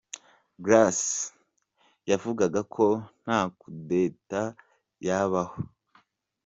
[0.65, 1.11] Grace
[2.09, 2.85] yavugaga ko
[3.23, 4.41] nta kudeta
[5.07, 5.55] yabaho.